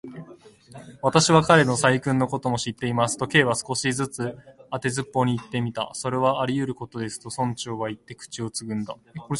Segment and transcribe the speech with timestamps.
[1.03, 3.93] 「私は彼の細君のことも知っています」と、Ｋ は少し
[4.69, 5.91] 当てずっぽうにいってみた。
[5.93, 8.95] 「それはありうることです」と、村長はいって、口をつぐんだ。